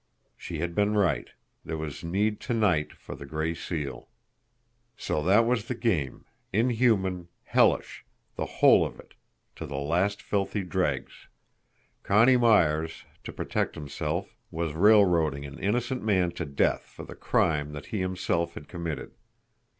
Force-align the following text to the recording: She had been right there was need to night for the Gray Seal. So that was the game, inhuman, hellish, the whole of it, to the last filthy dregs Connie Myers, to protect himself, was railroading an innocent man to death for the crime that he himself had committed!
She 0.35 0.57
had 0.57 0.73
been 0.73 0.95
right 0.95 1.29
there 1.63 1.77
was 1.77 2.03
need 2.03 2.39
to 2.39 2.55
night 2.55 2.91
for 2.91 3.13
the 3.13 3.27
Gray 3.27 3.53
Seal. 3.53 4.09
So 4.97 5.21
that 5.21 5.45
was 5.45 5.65
the 5.67 5.75
game, 5.75 6.25
inhuman, 6.51 7.27
hellish, 7.43 8.03
the 8.33 8.47
whole 8.47 8.83
of 8.83 8.99
it, 8.99 9.13
to 9.57 9.67
the 9.67 9.77
last 9.77 10.19
filthy 10.23 10.63
dregs 10.63 11.27
Connie 12.01 12.35
Myers, 12.37 13.03
to 13.25 13.31
protect 13.31 13.75
himself, 13.75 14.35
was 14.49 14.73
railroading 14.73 15.45
an 15.45 15.59
innocent 15.59 16.01
man 16.03 16.31
to 16.31 16.45
death 16.47 16.81
for 16.81 17.05
the 17.05 17.13
crime 17.15 17.71
that 17.73 17.85
he 17.93 17.99
himself 17.99 18.55
had 18.55 18.67
committed! 18.67 19.11